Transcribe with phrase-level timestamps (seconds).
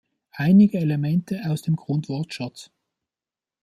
[0.33, 2.71] Einige Elemente aus dem Grundwortschatz.